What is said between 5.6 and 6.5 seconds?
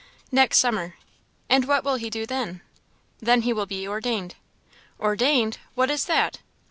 what is that?"